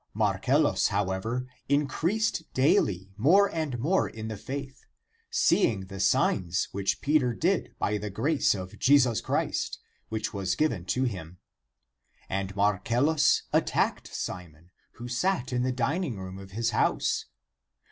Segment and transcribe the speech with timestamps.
[0.15, 0.17] 14.
[0.33, 4.79] Marcellus, however, increased daily (more and more in the faith),
[5.29, 9.77] seeing the signs which Peter did by the grace of Jesus Christ,
[10.09, 11.37] which was given to him.
[12.29, 17.25] And Marcellus attacked Simon, who sat in the dining room of his house.